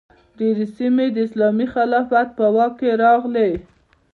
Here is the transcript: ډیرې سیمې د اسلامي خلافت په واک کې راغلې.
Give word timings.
ډیرې 0.37 0.65
سیمې 0.77 1.05
د 1.11 1.17
اسلامي 1.25 1.67
خلافت 1.73 2.27
په 2.37 2.45
واک 2.55 2.73
کې 2.79 2.91
راغلې. 3.03 3.49